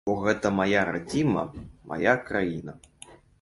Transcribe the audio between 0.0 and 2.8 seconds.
Бо гэта мая радзіма, мая краіна.